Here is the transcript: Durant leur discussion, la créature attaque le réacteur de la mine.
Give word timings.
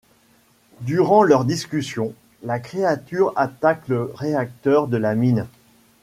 Durant 0.79 1.21
leur 1.21 1.45
discussion, 1.45 2.15
la 2.41 2.57
créature 2.57 3.33
attaque 3.35 3.87
le 3.87 4.05
réacteur 4.15 4.87
de 4.87 4.97
la 4.97 5.13
mine. 5.13 5.45